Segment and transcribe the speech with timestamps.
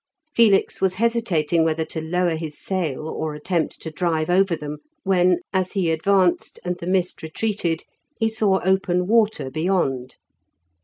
[0.33, 5.37] Felix was hesitating whether to lower his sail or attempt to drive over them, when,
[5.53, 7.83] as he advanced and the mist retreated,
[8.17, 10.15] he saw open water beyond.